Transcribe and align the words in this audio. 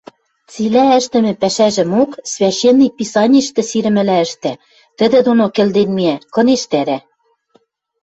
Цилӓ 0.51 0.83
ӹштӹмӹ 0.99 1.33
пӓшӹжӹмок 1.41 2.11
священный 2.33 2.91
писаништӹ 2.97 3.61
сирӹмӹлӓ 3.69 4.17
ӹштӓ, 4.25 4.53
тӹдӹ 4.97 5.19
доно 5.27 5.45
кӹлден 5.55 5.89
миӓ, 5.97 6.15
кынештӓрӓ. 6.33 6.97